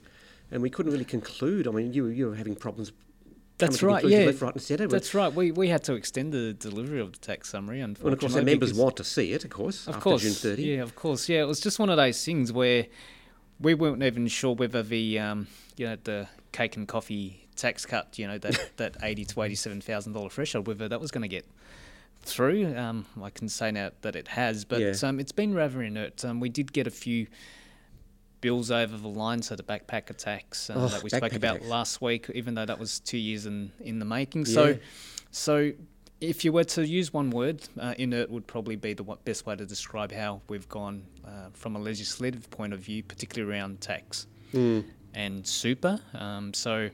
and 0.51 0.63
we 0.63 0.71
couldn't 0.71 0.93
really 0.93 1.05
conclude. 1.05 1.67
I 1.67 1.71
mean, 1.71 1.93
you, 1.93 2.05
were- 2.05 2.13
you 2.13 2.27
were 2.31 2.37
having 2.37 2.57
problems. 2.57 2.93
That's 3.67 3.83
right. 3.83 4.05
Yeah, 4.05 4.19
left, 4.27 4.41
right, 4.43 4.53
and 4.55 4.63
centre. 4.63 4.87
that's 4.87 5.15
right. 5.15 5.33
We 5.33 5.53
we 5.53 5.69
had 5.69 5.83
to 5.85 5.95
extend 5.95 6.33
the 6.33 6.53
delivery 6.53 7.01
of 7.01 7.13
the 7.13 7.19
tax 7.19 7.49
summary. 7.51 7.81
Well, 7.81 8.13
of 8.13 8.19
course, 8.21 8.37
our 8.37 8.43
members 8.43 8.75
want 8.75 8.97
to 8.97 9.05
see 9.05 9.33
it, 9.33 9.45
of 9.45 9.51
course, 9.51 9.87
Of 9.87 9.95
after 9.97 10.03
course, 10.03 10.23
June 10.23 10.33
30. 10.33 10.63
yeah, 10.63 10.83
of 10.83 10.95
course, 10.97 11.29
yeah. 11.29 11.43
It 11.43 11.47
was 11.47 11.61
just 11.61 11.79
one 11.79 11.89
of 11.91 11.97
those 11.97 12.25
things 12.25 12.53
where 12.53 12.87
we 13.61 13.75
weren't 13.75 14.03
even 14.03 14.27
sure 14.29 14.55
whether 14.55 14.83
the 14.83 15.19
um, 15.19 15.47
you 15.77 15.87
know 15.87 15.97
the 16.05 16.29
cake 16.53 16.77
and 16.77 16.87
coffee 16.89 17.47
tax 17.57 17.87
cut, 17.87 18.19
you 18.19 18.27
know 18.27 18.39
that 18.39 18.71
that 18.77 18.97
eighty 19.03 19.25
to 19.25 19.43
eighty 19.43 19.55
seven 19.55 19.81
thousand 19.81 20.13
dollar 20.13 20.29
threshold, 20.31 20.67
whether 20.67 20.89
that 20.89 21.01
was 21.01 21.11
going 21.11 21.23
to 21.23 21.29
get 21.29 21.47
through. 22.23 22.77
Um, 22.77 23.07
I 23.23 23.31
can 23.31 23.49
say 23.49 23.71
now 23.73 23.91
that 24.03 24.15
it 24.17 24.29
has, 24.29 24.65
but 24.65 24.81
Yeah. 24.81 24.95
um, 25.03 25.19
it's 25.21 25.33
been 25.33 25.55
rather 25.55 25.83
inert. 25.83 26.25
Um, 26.25 26.41
we 26.41 26.49
did 26.49 26.73
get 26.73 26.87
a 26.87 26.91
few 26.91 27.27
bills 28.43 28.71
over 28.71 28.99
the 28.99 29.09
line, 29.09 29.41
so 29.41 29.57
the 29.57 29.63
backpacker 29.63 30.15
tax 30.15 30.69
uh, 30.69 30.75
Oh, 30.77 30.89
that 30.89 31.03
we 31.03 31.09
spoke 31.09 31.33
about 31.33 31.55
tax. 31.61 31.67
last 31.67 32.03
week, 32.03 32.29
even 32.35 32.55
though 32.55 32.67
that 32.67 32.79
was 32.79 33.01
two 33.01 33.17
years 33.17 33.47
in 33.47 33.73
in 33.81 33.99
the 33.99 34.05
making. 34.05 34.45
So, 34.45 34.67
Yeah. 34.67 34.77
so 35.31 35.73
if 36.21 36.45
you 36.45 36.53
were 36.53 36.65
to 36.65 36.87
use 36.87 37.13
one 37.13 37.31
word, 37.31 37.63
uh, 37.81 37.95
inert 37.99 38.29
would 38.31 38.47
probably 38.47 38.77
be 38.77 38.93
the 38.93 39.03
best 39.25 39.47
way 39.47 39.57
to 39.57 39.65
describe 39.67 40.13
how 40.13 40.43
we've 40.49 40.69
gone 40.69 41.05
uh, 41.27 41.49
from 41.55 41.75
a 41.75 41.79
legislative 41.81 42.49
point 42.51 42.73
of 42.75 42.81
view, 42.81 43.03
particularly 43.03 43.51
around 43.51 43.81
tax 43.81 44.27
Hmm. 44.53 44.81
and 45.15 45.47
super. 45.47 45.99
Um, 46.15 46.53
so 46.55 46.91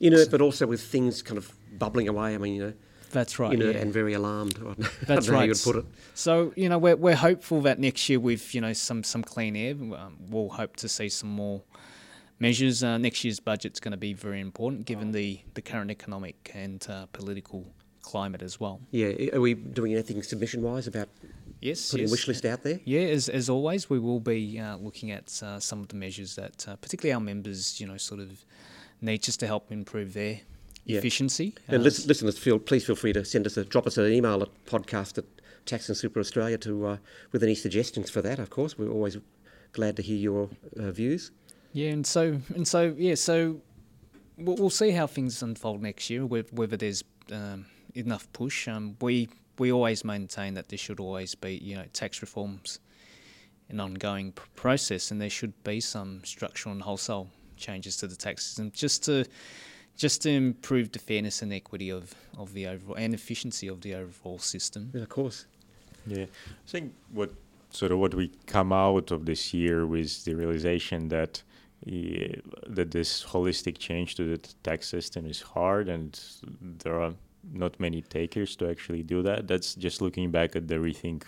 Inert, 0.00 0.30
but 0.30 0.40
also 0.40 0.64
with 0.66 0.80
things 0.82 1.22
kind 1.22 1.38
of 1.38 1.52
bubbling 1.78 2.06
away. 2.08 2.34
I 2.34 2.38
mean, 2.38 2.54
you 2.54 2.62
know, 2.66 2.72
that's 3.10 3.38
right. 3.38 3.52
inert 3.52 3.74
yeah. 3.74 3.82
and 3.82 3.92
very 3.92 4.12
alarmed. 4.14 4.58
Know 4.68 4.74
That's 5.06 5.28
right. 5.28 5.44
you 5.44 5.50
would 5.50 5.62
put 5.62 5.76
it. 5.76 5.84
So 6.14 6.52
you 6.56 6.68
know 6.68 6.78
we're 6.78 6.96
we're 6.96 7.16
hopeful 7.16 7.60
that 7.62 7.78
next 7.78 8.08
year 8.08 8.20
with 8.20 8.54
you 8.54 8.60
know 8.60 8.72
some 8.72 9.02
some 9.04 9.22
clean 9.22 9.56
air, 9.56 9.72
um, 9.72 10.16
we'll 10.28 10.48
hope 10.48 10.76
to 10.76 10.88
see 10.88 11.08
some 11.08 11.30
more 11.30 11.62
measures. 12.38 12.82
Uh, 12.82 12.98
next 12.98 13.24
year's 13.24 13.40
budget's 13.40 13.80
going 13.80 13.92
to 13.92 13.98
be 13.98 14.12
very 14.12 14.40
important 14.40 14.86
given 14.86 15.12
the 15.12 15.40
the 15.54 15.62
current 15.62 15.90
economic 15.90 16.50
and 16.54 16.86
uh, 16.88 17.06
political 17.12 17.66
climate 18.02 18.42
as 18.42 18.58
well. 18.58 18.80
Yeah, 18.90 19.12
are 19.34 19.40
we 19.40 19.54
doing 19.54 19.92
anything 19.92 20.22
submission-wise 20.22 20.86
about 20.86 21.08
Yes, 21.60 21.90
putting 21.90 22.04
yes. 22.04 22.10
a 22.10 22.12
wish 22.12 22.28
list 22.28 22.44
out 22.44 22.62
there? 22.62 22.80
Yeah, 22.84 23.00
as, 23.00 23.28
as 23.28 23.48
always, 23.48 23.90
we 23.90 23.98
will 23.98 24.20
be 24.20 24.60
uh, 24.60 24.76
looking 24.76 25.10
at 25.10 25.42
uh, 25.42 25.58
some 25.58 25.80
of 25.80 25.88
the 25.88 25.96
measures 25.96 26.36
that, 26.36 26.66
uh, 26.68 26.76
particularly 26.76 27.12
our 27.12 27.20
members, 27.20 27.80
you 27.80 27.86
know, 27.86 27.96
sort 27.96 28.20
of 28.20 28.44
need 29.00 29.22
just 29.22 29.40
to 29.40 29.46
help 29.46 29.72
improve 29.72 30.12
their 30.14 30.40
Yeah. 30.88 30.98
efficiency. 30.98 31.54
And 31.68 31.82
Uh, 31.82 31.84
listeners, 31.84 32.38
feel 32.38 32.58
please 32.58 32.84
feel 32.84 32.96
free 32.96 33.12
to 33.12 33.24
send 33.24 33.46
us 33.46 33.56
a 33.56 33.64
drop 33.64 33.86
us 33.86 33.98
an 33.98 34.10
email 34.12 34.42
at 34.42 34.48
podcast 34.64 35.18
at 35.18 35.24
Tax 35.66 35.88
and 35.88 35.96
Super 35.96 36.18
Australia 36.20 36.58
to 36.58 36.86
uh, 36.86 36.96
with 37.32 37.42
any 37.42 37.54
suggestions 37.54 38.10
for 38.10 38.22
that. 38.22 38.38
Of 38.38 38.50
course, 38.50 38.78
we're 38.78 38.90
always 38.90 39.18
glad 39.72 39.96
to 39.96 40.02
hear 40.02 40.16
your 40.16 40.48
uh, 40.80 40.90
views. 40.90 41.30
Yeah, 41.72 41.90
and 41.90 42.06
so 42.06 42.40
and 42.54 42.66
so 42.66 42.94
yeah, 42.96 43.14
so 43.14 43.60
we'll, 44.38 44.56
we'll 44.56 44.70
see 44.70 44.90
how 44.90 45.06
things 45.06 45.42
unfold 45.42 45.82
next 45.82 46.08
year. 46.10 46.24
Whether, 46.24 46.48
whether 46.52 46.76
there's 46.76 47.04
um, 47.30 47.66
enough 47.94 48.26
push. 48.32 48.66
Um, 48.66 48.96
we 49.00 49.28
we 49.58 49.70
always 49.72 50.04
maintain 50.04 50.54
that 50.54 50.68
there 50.68 50.78
should 50.78 51.00
always 51.00 51.34
be 51.34 51.56
you 51.56 51.76
know 51.76 51.84
tax 51.92 52.22
reforms 52.22 52.80
an 53.68 53.80
ongoing 53.80 54.32
pr- 54.32 54.46
process, 54.54 55.10
and 55.10 55.20
there 55.20 55.28
should 55.30 55.52
be 55.64 55.80
some 55.80 56.22
structural 56.24 56.72
and 56.72 56.82
wholesale 56.82 57.28
changes 57.58 57.96
to 57.98 58.06
the 58.06 58.16
tax 58.16 58.46
system 58.46 58.70
just 58.74 59.04
to 59.04 59.26
just 59.98 60.22
to 60.22 60.30
improve 60.30 60.92
the 60.92 60.98
fairness 60.98 61.42
and 61.42 61.52
equity 61.52 61.90
of, 61.90 62.14
of 62.38 62.54
the 62.54 62.66
overall 62.66 62.96
and 62.96 63.12
efficiency 63.12 63.68
of 63.68 63.82
the 63.82 63.94
overall 63.94 64.38
system. 64.38 64.90
Yeah, 64.94 65.02
of 65.02 65.08
course. 65.10 65.44
Yeah, 66.06 66.24
I 66.24 66.68
think 66.68 66.94
what 67.12 67.32
sort 67.70 67.92
of 67.92 67.98
what 67.98 68.14
we 68.14 68.30
come 68.46 68.72
out 68.72 69.10
of 69.10 69.26
this 69.26 69.52
year 69.52 69.84
with 69.84 70.24
the 70.24 70.34
realization 70.34 71.08
that 71.08 71.42
yeah, 71.84 72.36
that 72.66 72.90
this 72.90 73.24
holistic 73.24 73.78
change 73.78 74.14
to 74.16 74.36
the 74.36 74.38
tax 74.62 74.88
system 74.88 75.26
is 75.26 75.40
hard, 75.40 75.88
and 75.88 76.18
there 76.82 77.00
are 77.00 77.14
not 77.52 77.78
many 77.78 78.02
takers 78.02 78.56
to 78.56 78.68
actually 78.68 79.02
do 79.02 79.22
that. 79.22 79.46
That's 79.46 79.74
just 79.74 80.00
looking 80.00 80.30
back 80.30 80.56
at 80.56 80.66
the 80.68 80.76
rethink 80.76 81.22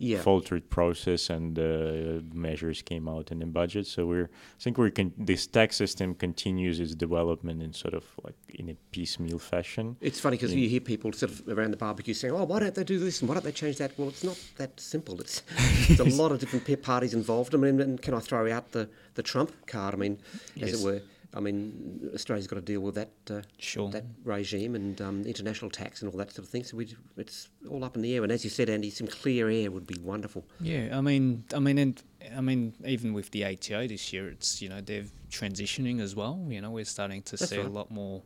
Yeah. 0.00 0.20
faltered 0.22 0.70
process 0.70 1.28
and 1.28 1.58
uh, 1.58 2.20
measures 2.32 2.82
came 2.82 3.08
out 3.08 3.32
in 3.32 3.40
the 3.40 3.46
budget. 3.46 3.86
So 3.86 4.06
we're 4.06 4.30
I 4.58 4.62
think 4.62 4.78
we're 4.78 4.90
con- 4.92 5.12
this 5.18 5.46
tax 5.48 5.76
system 5.76 6.14
continues 6.14 6.78
its 6.78 6.94
development 6.94 7.62
in 7.62 7.72
sort 7.72 7.94
of 7.94 8.04
like 8.24 8.36
in 8.54 8.68
a 8.68 8.74
piecemeal 8.92 9.38
fashion. 9.40 9.96
It's 10.00 10.20
funny 10.20 10.36
because 10.36 10.54
you 10.54 10.68
hear 10.68 10.80
people 10.80 11.12
sort 11.12 11.32
of 11.32 11.48
around 11.48 11.72
the 11.72 11.76
barbecue 11.76 12.14
saying, 12.14 12.32
"Oh, 12.32 12.44
why 12.44 12.60
don't 12.60 12.74
they 12.74 12.84
do 12.84 12.98
this 13.00 13.20
and 13.20 13.28
why 13.28 13.34
don't 13.34 13.44
they 13.44 13.52
change 13.52 13.76
that?" 13.78 13.90
Well, 13.98 14.08
it's 14.08 14.22
not 14.24 14.38
that 14.56 14.78
simple. 14.78 15.20
It's, 15.20 15.42
it's 15.90 16.00
a 16.00 16.04
lot 16.22 16.30
of 16.32 16.38
different 16.38 16.64
parties 16.82 17.12
involved. 17.14 17.54
I 17.54 17.58
mean, 17.58 17.80
and 17.80 18.00
can 18.00 18.14
I 18.14 18.20
throw 18.20 18.50
out 18.52 18.70
the, 18.72 18.88
the 19.14 19.22
Trump 19.22 19.52
card? 19.66 19.94
I 19.94 19.96
mean, 19.96 20.18
as 20.62 20.70
Yes. 20.70 20.80
it 20.80 20.84
were. 20.84 21.02
I 21.34 21.40
mean, 21.40 22.10
Australia's 22.14 22.46
got 22.46 22.56
to 22.56 22.62
deal 22.62 22.80
with 22.80 22.94
that 22.94 23.10
uh, 23.30 23.42
Sure. 23.58 23.90
that 23.90 24.04
regime 24.24 24.74
and 24.74 25.00
um, 25.00 25.24
international 25.24 25.70
tax 25.70 26.00
and 26.00 26.10
all 26.10 26.18
that 26.18 26.32
sort 26.32 26.44
of 26.46 26.48
thing. 26.50 26.64
So 26.64 26.76
we, 26.78 26.94
it's 27.18 27.48
all 27.68 27.84
up 27.84 27.96
in 27.96 28.02
the 28.02 28.14
air. 28.14 28.22
And 28.22 28.32
as 28.32 28.44
you 28.44 28.50
said, 28.50 28.70
Andy, 28.70 28.90
some 28.90 29.06
clear 29.06 29.48
air 29.50 29.70
would 29.70 29.86
be 29.86 29.98
wonderful. 30.02 30.44
Yeah, 30.60 30.96
I 30.96 31.00
mean, 31.02 31.44
I 31.54 31.58
mean, 31.58 31.78
and 31.78 32.02
I 32.36 32.40
mean, 32.40 32.72
even 32.86 33.12
with 33.12 33.30
the 33.30 33.44
ATO 33.44 33.86
this 33.88 34.12
year, 34.12 34.28
it's 34.28 34.62
you 34.62 34.68
know 34.70 34.80
they're 34.80 35.04
transitioning 35.30 36.00
as 36.00 36.16
well. 36.16 36.44
You 36.48 36.60
know, 36.62 36.70
we're 36.70 36.84
starting 36.84 37.22
to 37.22 37.36
That's 37.36 37.50
see 37.50 37.58
a 37.60 37.68
lot 37.68 37.90
more 37.90 38.22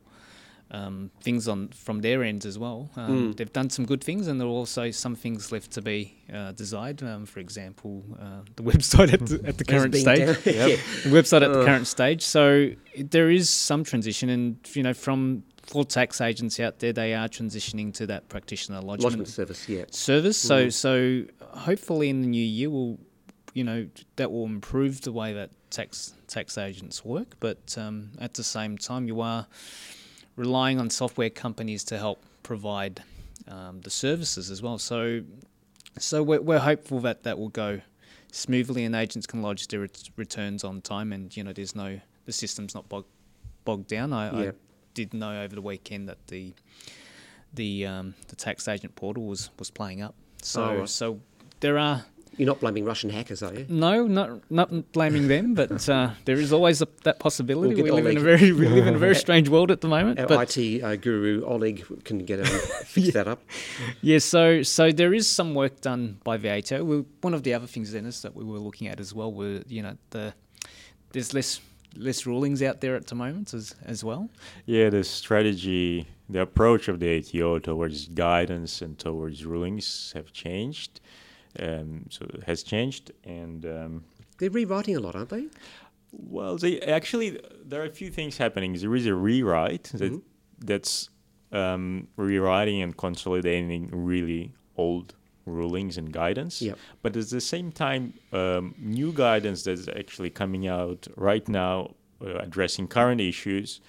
um, 0.72 1.10
things 1.20 1.48
on 1.48 1.68
from 1.68 2.00
their 2.00 2.22
ends 2.24 2.46
as 2.46 2.58
well. 2.58 2.88
Um, 2.96 3.10
Mm. 3.32 3.36
They've 3.36 3.52
done 3.52 3.68
some 3.70 3.84
good 3.86 4.02
things, 4.02 4.26
and 4.26 4.40
there 4.40 4.48
are 4.48 4.50
also 4.50 4.90
some 4.90 5.14
things 5.14 5.52
left 5.52 5.70
to 5.72 5.82
be 5.82 6.14
uh, 6.32 6.52
desired. 6.52 7.02
Um, 7.02 7.26
for 7.26 7.40
example, 7.40 8.02
uh, 8.18 8.40
the 8.56 8.62
website 8.72 9.12
at 9.12 9.20
the, 9.26 9.40
at 9.46 9.58
the 9.58 9.64
current 9.64 9.92
being 9.92 10.04
stage. 10.04 10.18
down- 10.18 10.54
yeah. 10.54 10.76
the 11.04 11.10
website 11.10 11.42
at 11.42 11.52
the 11.52 11.64
current 11.64 11.86
stage. 11.86 12.22
So 12.22 12.70
it- 12.94 13.10
there 13.10 13.30
is 13.30 13.50
some 13.50 13.84
transition, 13.84 14.28
and 14.30 14.56
you 14.74 14.82
know, 14.82 14.94
from 14.94 15.42
for 15.62 15.84
tax 15.84 16.20
agents 16.20 16.58
out 16.58 16.80
there, 16.80 16.92
they 16.92 17.14
are 17.14 17.28
transitioning 17.28 17.92
to 17.94 18.06
that 18.06 18.28
practitioner 18.28 18.80
lodgement, 18.80 19.02
Lodgement 19.18 19.28
service, 19.28 19.68
yeah. 19.68 19.84
service. 19.90 20.36
So 20.38 20.66
Mm. 20.66 20.72
so 20.72 21.24
hopefully 21.58 22.08
in 22.08 22.22
the 22.22 22.28
new 22.28 22.44
year, 22.44 22.70
will 22.70 22.98
you 23.54 23.62
know 23.64 23.86
that 24.16 24.32
will 24.32 24.46
improve 24.46 25.02
the 25.02 25.12
way 25.12 25.34
that 25.34 25.50
tax 25.70 26.14
tax 26.26 26.56
agents 26.56 27.04
work. 27.04 27.36
But 27.40 27.76
um, 27.78 28.12
at 28.18 28.32
the 28.34 28.42
same 28.42 28.78
time, 28.78 29.06
you 29.06 29.20
are 29.20 29.46
relying 30.36 30.78
on 30.80 30.90
software 30.90 31.30
companies 31.30 31.84
to 31.84 31.98
help 31.98 32.22
provide 32.42 33.02
um, 33.48 33.80
the 33.82 33.90
services 33.90 34.50
as 34.50 34.62
well. 34.62 34.78
So 34.78 35.22
so 35.98 36.22
we're, 36.22 36.40
we're 36.40 36.58
hopeful 36.58 37.00
that 37.00 37.22
that 37.24 37.38
will 37.38 37.50
go 37.50 37.80
smoothly 38.32 38.84
and 38.84 38.94
agents 38.94 39.26
can 39.26 39.42
lodge 39.42 39.68
their 39.68 39.80
ret- 39.80 40.08
returns 40.16 40.64
on 40.64 40.80
time 40.80 41.12
and 41.12 41.36
you 41.36 41.44
know 41.44 41.52
there's 41.52 41.74
no 41.76 42.00
the 42.24 42.32
system's 42.32 42.74
not 42.74 42.88
bog, 42.88 43.04
bogged 43.64 43.88
down. 43.88 44.12
I, 44.12 44.48
I 44.48 44.52
did 44.94 45.12
know 45.12 45.42
over 45.42 45.54
the 45.54 45.60
weekend 45.62 46.08
that 46.08 46.26
the 46.28 46.54
the 47.54 47.86
um, 47.86 48.14
the 48.28 48.36
tax 48.36 48.66
agent 48.68 48.94
portal 48.96 49.26
was, 49.26 49.50
was 49.58 49.70
playing 49.70 50.00
up. 50.02 50.14
So 50.40 50.62
Oh, 50.62 50.78
right. 50.80 50.88
so 50.88 51.20
there 51.60 51.78
are 51.78 52.04
You're 52.38 52.46
not 52.46 52.60
blaming 52.60 52.84
Russian 52.84 53.10
hackers, 53.10 53.42
are 53.42 53.52
you? 53.52 53.66
no 53.68 54.06
not 54.06 54.50
not 54.50 54.92
blaming 54.92 55.28
them, 55.28 55.54
but 55.54 55.86
uh, 55.88 56.10
there 56.24 56.36
is 56.36 56.52
always 56.52 56.80
a, 56.80 56.88
that 57.04 57.18
possibility. 57.18 57.74
We'll 57.74 57.84
we 57.84 57.90
get 57.90 57.94
live 57.94 58.06
in 58.06 58.16
a 58.16 58.20
very 58.20 58.52
we 58.52 58.68
live 58.68 58.86
in 58.86 58.94
a 58.94 58.98
very 58.98 59.14
strange 59.26 59.48
world 59.50 59.70
at 59.70 59.82
the 59.82 59.88
moment. 59.88 60.18
Our 60.18 60.26
but 60.26 60.56
IT 60.56 60.82
uh, 60.82 60.96
guru 60.96 61.44
Oleg 61.44 61.84
can 62.04 62.18
get 62.24 62.40
um, 62.40 62.46
fix 62.84 63.12
that 63.12 63.28
up. 63.28 63.42
Yeah, 64.00 64.18
so 64.18 64.62
so 64.62 64.92
there 64.92 65.12
is 65.12 65.28
some 65.28 65.54
work 65.54 65.82
done 65.82 66.18
by 66.24 66.38
the 66.38 66.48
ATO. 66.48 66.84
We, 66.84 67.04
one 67.20 67.34
of 67.34 67.42
the 67.42 67.52
other 67.52 67.66
things, 67.66 67.92
Dennis, 67.92 68.22
that 68.22 68.34
we 68.34 68.44
were 68.44 68.58
looking 68.58 68.88
at 68.88 68.98
as 68.98 69.14
well 69.14 69.30
were 69.30 69.62
you 69.66 69.82
know 69.82 69.96
the 70.10 70.32
there's 71.12 71.34
less 71.34 71.60
less 71.96 72.24
rulings 72.24 72.62
out 72.62 72.80
there 72.80 72.96
at 72.96 73.06
the 73.08 73.14
moment 73.14 73.52
as 73.52 73.74
as 73.84 74.02
well. 74.02 74.30
Yeah, 74.64 74.88
the 74.88 75.04
strategy, 75.04 76.06
the 76.30 76.40
approach 76.40 76.88
of 76.88 76.98
the 76.98 77.18
ATO 77.18 77.58
towards 77.58 78.08
guidance 78.08 78.80
and 78.80 78.98
towards 78.98 79.44
rulings 79.44 80.12
have 80.14 80.32
changed. 80.32 81.00
Um, 81.58 82.06
so 82.10 82.24
it 82.32 82.44
has 82.44 82.62
changed, 82.62 83.12
and 83.24 83.64
um, 83.66 84.04
They're 84.38 84.50
rewriting 84.50 84.96
a 84.96 85.00
lot, 85.00 85.14
aren't 85.14 85.28
they? 85.30 85.46
well, 86.12 86.56
they 86.58 86.78
actually 86.82 87.40
there 87.64 87.80
are 87.82 87.86
a 87.86 87.90
few 87.90 88.10
things 88.10 88.36
happening. 88.38 88.74
There 88.74 88.94
is 88.94 89.06
a 89.06 89.14
rewrite 89.14 89.90
that 89.94 90.12
Mhm. 90.12 90.22
that's 90.64 91.08
um, 91.52 92.08
rewriting 92.16 92.82
and 92.82 92.96
consolidating 92.96 93.88
really 93.92 94.52
old 94.76 95.14
rulings 95.46 95.98
and 95.98 96.12
guidance. 96.12 96.62
Yep. 96.62 96.78
But 97.02 97.16
at 97.16 97.28
the 97.30 97.40
same 97.40 97.72
time, 97.72 98.14
um, 98.32 98.74
new 98.78 99.12
guidance 99.12 99.62
that's 99.64 99.88
actually 99.88 100.30
coming 100.30 100.66
out 100.68 101.08
right 101.16 101.46
now, 101.48 101.94
uh, 102.20 102.38
addressing 102.38 102.88
current 102.88 103.20
issues, 103.20 103.80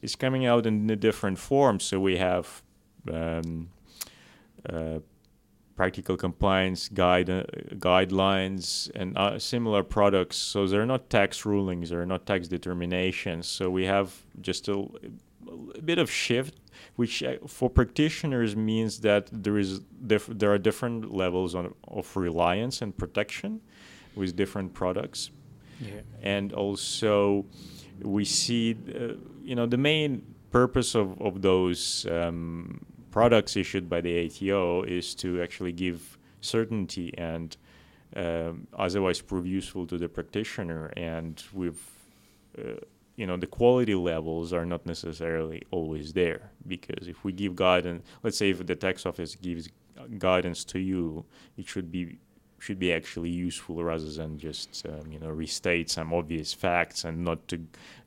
is 0.00 0.16
coming 0.16 0.46
out 0.46 0.66
in 0.66 0.90
a 0.90 0.96
different 0.96 1.38
form. 1.38 1.78
So 1.80 2.00
we 2.00 2.16
have 2.16 2.62
um, 3.12 3.68
uh, 4.68 4.98
practical 5.82 6.16
compliance 6.16 6.82
guide, 7.02 7.28
uh, 7.28 7.42
guidelines 7.90 8.66
and 9.00 9.08
uh, 9.18 9.36
similar 9.52 9.82
products. 9.96 10.36
So 10.52 10.58
they're 10.70 10.90
not 10.94 11.02
tax 11.18 11.30
rulings, 11.50 11.86
they're 11.90 12.06
not 12.14 12.22
tax 12.32 12.40
determinations. 12.56 13.44
So 13.56 13.62
we 13.78 13.84
have 13.96 14.08
just 14.48 14.62
a, 14.68 14.76
a 15.78 15.82
bit 15.90 15.98
of 16.04 16.08
shift, 16.24 16.54
which 17.00 17.14
uh, 17.22 17.28
for 17.56 17.68
practitioners 17.80 18.50
means 18.72 18.92
that 19.08 19.24
there 19.44 19.58
is 19.64 19.70
diff- 20.10 20.30
there 20.40 20.50
are 20.54 20.58
different 20.70 20.98
levels 21.22 21.50
on, 21.58 21.64
of 21.98 22.06
reliance 22.28 22.76
and 22.84 22.90
protection 23.04 23.52
with 24.18 24.30
different 24.42 24.70
products 24.82 25.20
Yeah. 25.80 26.02
and 26.36 26.46
also 26.64 27.44
we 28.16 28.24
see 28.24 28.64
uh, 28.74 29.14
you 29.48 29.54
know 29.58 29.66
the 29.74 29.80
main 29.90 30.10
purpose 30.58 30.90
of, 31.02 31.08
of 31.28 31.32
those 31.48 32.06
um, 32.16 32.84
products 33.12 33.56
issued 33.56 33.88
by 33.88 34.00
the 34.00 34.26
ATO 34.26 34.82
is 34.82 35.14
to 35.14 35.40
actually 35.40 35.72
give 35.72 36.18
certainty 36.40 37.14
and 37.16 37.56
um, 38.16 38.66
otherwise 38.76 39.20
prove 39.20 39.46
useful 39.46 39.86
to 39.86 39.96
the 39.96 40.08
practitioner 40.08 40.92
and 40.96 41.44
with 41.52 41.78
uh, 42.58 42.80
you 43.16 43.26
know 43.26 43.36
the 43.36 43.46
quality 43.46 43.94
levels 43.94 44.52
are 44.52 44.66
not 44.66 44.84
necessarily 44.84 45.62
always 45.70 46.12
there 46.12 46.50
because 46.66 47.06
if 47.06 47.22
we 47.24 47.32
give 47.32 47.54
guidance 47.54 48.04
let's 48.22 48.36
say 48.36 48.50
if 48.50 48.66
the 48.66 48.74
tax 48.74 49.06
office 49.06 49.36
gives 49.36 49.68
guidance 50.18 50.64
to 50.64 50.78
you 50.78 51.24
it 51.56 51.66
should 51.66 51.92
be 51.92 52.18
should 52.62 52.78
be 52.78 52.92
actually 52.92 53.28
useful 53.28 53.82
rather 53.82 54.10
than 54.12 54.38
just 54.38 54.86
um, 54.86 55.10
you 55.10 55.18
know 55.18 55.30
restate 55.30 55.90
some 55.90 56.12
obvious 56.12 56.54
facts 56.54 57.04
and 57.04 57.24
not 57.24 57.48
to 57.48 57.58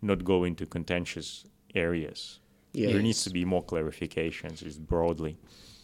not 0.02 0.24
go 0.24 0.46
into 0.46 0.66
contentious 0.66 1.46
areas. 1.76 2.40
Yeah. 2.76 2.92
There 2.92 3.02
needs 3.02 3.24
to 3.24 3.30
be 3.30 3.46
more 3.46 3.64
clarifications, 3.64 4.64
just 4.64 4.86
broadly. 4.86 5.38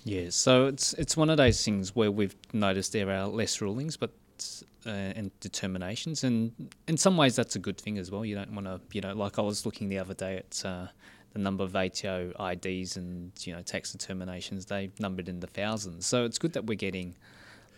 Yeah, 0.04 0.30
so 0.30 0.66
it's 0.66 0.94
it's 0.94 1.16
one 1.16 1.30
of 1.30 1.38
those 1.38 1.64
things 1.64 1.96
where 1.96 2.12
we've 2.12 2.36
noticed 2.54 2.92
there 2.94 3.10
are 3.12 3.28
less 3.28 3.62
rulings, 3.62 3.98
but 3.98 4.12
uh, 4.86 4.90
and 4.90 5.32
determinations, 5.40 6.24
and 6.24 6.52
in 6.88 6.98
some 6.98 7.18
ways 7.18 7.36
that's 7.36 7.56
a 7.56 7.60
good 7.60 7.80
thing 7.80 7.98
as 7.98 8.10
well. 8.10 8.26
You 8.26 8.36
don't 8.36 8.52
want 8.54 8.66
to, 8.66 8.82
you 8.92 9.02
know, 9.02 9.14
like 9.14 9.38
I 9.38 9.42
was 9.42 9.66
looking 9.66 9.90
the 9.90 10.00
other 10.00 10.16
day 10.16 10.38
at 10.38 10.64
uh, 10.66 10.88
the 11.34 11.40
number 11.40 11.64
of 11.64 11.76
ATO 11.76 12.34
IDs 12.52 12.98
and 12.98 13.32
you 13.46 13.54
know 13.54 13.62
tax 13.62 13.92
determinations. 13.92 14.66
They 14.66 14.90
numbered 15.00 15.30
in 15.30 15.40
the 15.40 15.48
thousands, 15.48 16.06
so 16.06 16.26
it's 16.26 16.40
good 16.40 16.54
that 16.54 16.66
we're 16.66 16.76
getting 16.76 17.16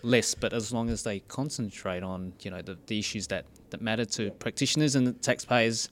less. 0.02 0.34
But 0.34 0.54
as 0.54 0.72
long 0.72 0.90
as 0.90 1.04
they 1.04 1.20
concentrate 1.20 2.04
on 2.04 2.34
you 2.42 2.52
know 2.52 2.62
the, 2.62 2.78
the 2.88 2.98
issues 2.98 3.28
that 3.28 3.46
that 3.72 3.82
matter 3.82 4.06
to 4.06 4.32
practitioners 4.32 4.96
and 4.96 5.06
the 5.06 5.14
taxpayers 5.14 5.90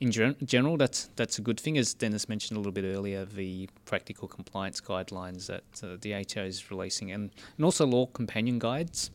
in 0.00 0.10
gen- 0.10 0.36
general, 0.42 0.78
that's 0.78 1.10
that's 1.16 1.38
a 1.38 1.42
good 1.42 1.60
thing. 1.60 1.76
As 1.76 1.92
Dennis 1.92 2.28
mentioned 2.28 2.56
a 2.56 2.60
little 2.60 2.72
bit 2.72 2.84
earlier, 2.84 3.26
the 3.26 3.68
practical 3.84 4.26
compliance 4.26 4.80
guidelines 4.80 5.46
that 5.46 5.62
uh, 5.82 5.96
the 6.00 6.14
ATO 6.14 6.44
is 6.44 6.70
releasing, 6.70 7.12
and, 7.12 7.30
and 7.56 7.64
also 7.64 7.86
law 7.86 8.06
companion 8.06 8.58
guides, 8.58 9.10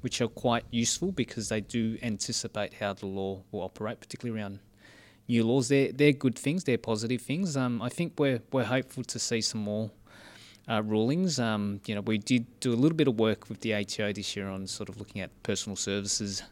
which 0.00 0.22
are 0.22 0.28
quite 0.28 0.64
useful 0.70 1.12
because 1.12 1.50
they 1.50 1.60
do 1.60 1.98
anticipate 2.02 2.74
how 2.74 2.94
the 2.94 3.06
law 3.06 3.42
will 3.52 3.60
operate, 3.60 4.00
particularly 4.00 4.40
around 4.40 4.60
new 5.28 5.44
laws. 5.44 5.68
They're 5.68 5.92
they're 5.92 6.12
good 6.12 6.38
things. 6.38 6.64
They're 6.64 6.78
positive 6.78 7.20
things. 7.20 7.54
Um, 7.54 7.82
I 7.82 7.90
think 7.90 8.14
we're 8.18 8.40
we're 8.50 8.64
hopeful 8.64 9.04
to 9.04 9.18
see 9.18 9.42
some 9.42 9.60
more. 9.60 9.90
Uh, 10.68 10.82
rulings. 10.82 11.40
Um, 11.40 11.80
you 11.86 11.96
know, 11.96 12.00
we 12.02 12.18
did 12.18 12.60
do 12.60 12.72
a 12.72 12.76
little 12.76 12.96
bit 12.96 13.08
of 13.08 13.18
work 13.18 13.48
with 13.48 13.60
the 13.62 13.74
ATO 13.74 14.12
this 14.12 14.36
year 14.36 14.46
on 14.46 14.68
sort 14.68 14.88
of 14.88 14.98
looking 14.98 15.20
at 15.20 15.30
personal 15.42 15.74
services 15.74 16.44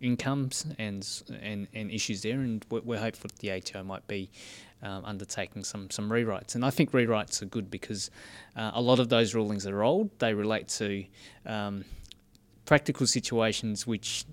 incomes 0.00 0.66
and 0.78 1.06
and, 1.42 1.68
and 1.74 1.90
issues 1.90 2.22
there, 2.22 2.40
and 2.40 2.64
we're, 2.70 2.98
hopeful 2.98 3.28
that 3.28 3.38
the 3.38 3.50
ATO 3.50 3.82
might 3.82 4.06
be 4.06 4.30
um, 4.82 5.04
undertaking 5.04 5.64
some 5.64 5.90
some 5.90 6.10
rewrites. 6.10 6.54
And 6.54 6.64
I 6.64 6.70
think 6.70 6.92
rewrites 6.92 7.42
are 7.42 7.46
good 7.46 7.70
because 7.70 8.10
uh, 8.56 8.72
a 8.74 8.80
lot 8.80 8.98
of 8.98 9.08
those 9.08 9.34
rulings 9.34 9.66
are 9.66 9.82
old. 9.82 10.10
They 10.18 10.34
relate 10.34 10.68
to 10.68 11.04
um, 11.46 11.84
practical 12.64 13.06
situations 13.06 13.86
which 13.86 14.24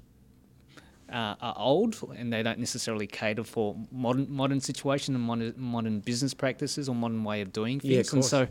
uh, 1.12 1.36
are 1.42 1.56
old 1.58 1.98
and 2.18 2.32
they 2.32 2.42
don't 2.42 2.60
necessarily 2.60 3.08
cater 3.08 3.44
for 3.44 3.76
modern 3.92 4.28
modern 4.30 4.60
situation 4.60 5.16
and 5.16 5.24
modern, 5.24 5.54
modern 5.58 6.00
business 6.00 6.34
practices 6.34 6.88
or 6.88 6.96
modern 6.96 7.24
way 7.24 7.42
of 7.42 7.52
doing 7.52 7.80
things. 7.80 7.94
Yeah, 8.12 8.16
and 8.16 8.26
so, 8.26 8.48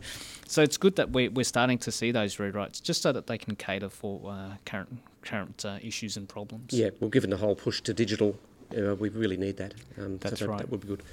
so 0.47 0.61
it's 0.61 0.77
good 0.77 0.95
that 0.95 1.09
we're, 1.09 1.31
we're 1.31 1.43
starting 1.43 1.77
to 1.79 1.91
see 1.91 2.11
those 2.11 2.37
rewrites 2.37 2.81
just 2.81 3.01
so 3.01 3.11
that 3.11 3.27
they 3.27 3.37
can 3.37 3.55
cater 3.55 3.89
for 3.89 4.31
uh, 4.31 4.55
current 4.65 4.99
current 5.21 5.65
uh, 5.65 5.77
issues 5.81 6.17
and 6.17 6.27
problems. 6.27 6.73
Yeah, 6.73 6.89
well, 6.99 7.09
given 7.09 7.29
the 7.29 7.37
whole 7.37 7.55
push 7.55 7.81
to 7.81 7.93
digital, 7.93 8.37
uh, 8.77 8.95
we 8.95 9.09
really 9.09 9.37
need 9.37 9.57
that. 9.57 9.73
Um, 9.97 10.17
That's 10.17 10.39
so 10.39 10.45
that, 10.45 10.51
right. 10.51 10.59
That 10.59 10.69
would 10.71 10.81
be 10.81 10.87
good. 10.87 11.03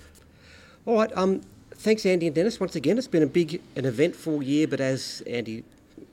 All 0.86 0.96
right. 0.96 1.10
Um, 1.14 1.42
thanks, 1.72 2.06
Andy 2.06 2.26
and 2.26 2.34
Dennis. 2.34 2.58
Once 2.58 2.74
again, 2.76 2.98
it's 2.98 3.06
been 3.06 3.22
a 3.22 3.26
big, 3.26 3.60
an 3.76 3.84
eventful 3.84 4.42
year, 4.42 4.66
but 4.66 4.80
as 4.80 5.22
Andy 5.26 5.64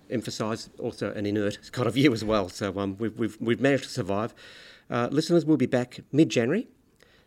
emphasised, 0.10 0.70
also 0.80 1.12
an 1.14 1.26
inert 1.26 1.72
kind 1.72 1.88
of 1.88 1.96
year 1.96 2.12
as 2.12 2.24
well. 2.24 2.50
So 2.50 2.78
um, 2.78 2.98
we've, 3.00 3.18
we've, 3.18 3.38
we've 3.40 3.62
managed 3.62 3.86
to 3.86 3.90
survive. 3.90 4.34
Uh, 4.90 5.08
listeners, 5.12 5.46
we'll 5.46 5.58
be 5.58 5.66
back 5.66 6.00
mid 6.12 6.30
January. 6.30 6.68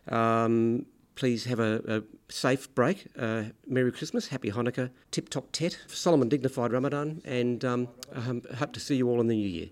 Um, 0.07 0.85
please 1.15 1.45
have 1.45 1.59
a, 1.59 1.81
a 1.87 2.31
safe 2.31 2.73
break. 2.73 3.07
Uh, 3.17 3.43
Merry 3.67 3.91
Christmas, 3.91 4.27
Happy 4.27 4.51
Hanukkah, 4.51 4.89
Tip 5.11 5.29
Top 5.29 5.51
Tet, 5.51 5.77
solemn 5.87 6.21
and 6.21 6.31
dignified 6.31 6.71
Ramadan, 6.71 7.21
and 7.25 7.63
um, 7.65 7.87
um, 8.13 8.41
hope 8.57 8.71
to 8.73 8.79
see 8.79 8.95
you 8.95 9.09
all 9.09 9.19
in 9.19 9.27
the 9.27 9.35
new 9.35 9.47
year. 9.47 9.69